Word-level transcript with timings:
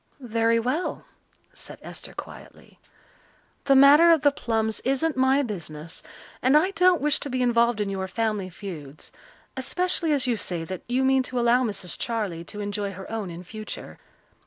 "Very 0.33 0.57
well," 0.59 1.05
said 1.53 1.77
Esther 1.83 2.13
quietly. 2.15 2.79
"The 3.65 3.75
matter 3.75 4.09
of 4.11 4.21
the 4.21 4.31
plums 4.31 4.79
isn't 4.79 5.15
my 5.15 5.43
business 5.43 6.01
and 6.41 6.57
I 6.57 6.71
don't 6.71 6.99
wish 6.99 7.19
to 7.19 7.29
be 7.29 7.43
involved 7.43 7.79
in 7.79 7.87
your 7.87 8.07
family 8.07 8.49
feuds, 8.49 9.11
especially 9.55 10.11
as 10.11 10.25
you 10.25 10.35
say 10.35 10.63
that 10.63 10.81
you 10.89 11.03
mean 11.05 11.21
to 11.21 11.39
allow 11.39 11.61
Mrs. 11.63 11.95
Charley 11.99 12.43
to 12.45 12.61
enjoy 12.61 12.93
her 12.93 13.07
own 13.11 13.29
in 13.29 13.43
future. 13.43 13.99